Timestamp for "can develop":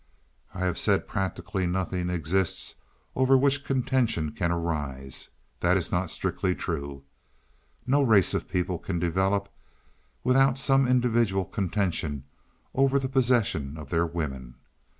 8.79-9.47